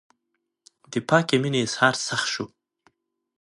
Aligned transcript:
د 0.91 0.93
پاکې 1.09 1.35
مینې 1.41 1.59
اظهار 1.65 1.95
سخت 2.07 2.27
شو. 2.33 2.45